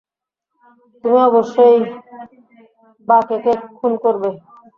তুমি 1.03 1.19
অবশ্যই 1.29 1.77
বাঁকেকে 3.07 3.53
খুন 3.77 3.93
করবে। 4.03 4.29